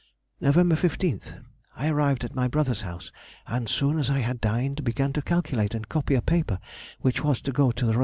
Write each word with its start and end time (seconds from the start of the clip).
Nov. 0.39 0.55
15th.—I 0.55 1.87
arrived 1.87 2.23
at 2.23 2.33
my 2.33 2.47
brother's 2.47 2.81
house, 2.81 3.11
and 3.45 3.65
as 3.67 3.71
soon 3.71 3.99
as 3.99 4.09
I 4.09 4.17
had 4.17 4.41
dined 4.41 4.83
began 4.83 5.13
to 5.13 5.21
calculate 5.21 5.75
and 5.75 5.87
copy 5.87 6.15
a 6.15 6.23
paper 6.23 6.57
which 7.01 7.23
was 7.23 7.39
to 7.41 7.51
go 7.51 7.71
to 7.73 7.85
the 7.85 7.93
R.S. 7.93 7.99